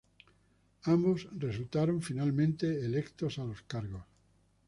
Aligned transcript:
Ambos 0.85 1.27
resultaron 1.39 2.01
finalmente 2.01 2.65
electos 2.87 3.37
a 3.37 3.43
los 3.45 3.61
cargos. 3.61 4.01